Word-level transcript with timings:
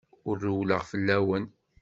Ur 0.29 0.37
rewwleɣ 0.45 0.81
fell-awen. 0.91 1.45